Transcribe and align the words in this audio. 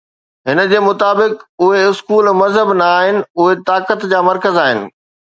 هن 0.47 0.59
جي 0.69 0.77
مطابق، 0.85 1.35
اهي 1.65 1.81
اسڪول 1.89 2.29
مذهب 2.39 2.73
نه 2.79 2.87
آهن، 2.95 3.21
اهي 3.45 3.59
طاقت 3.69 4.07
جا 4.15 4.23
مرڪز 4.31 4.59
آهن. 4.65 4.83